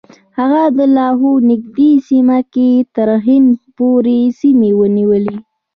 هغه 0.37 0.63
د 0.77 0.79
لاهور 0.97 1.37
نږدې 1.51 1.91
سیمه 2.09 2.39
کې 2.53 2.69
تر 2.95 3.09
هند 3.25 3.51
پورې 3.77 4.19
سیمې 4.39 4.71
ونیولې. 4.79 5.37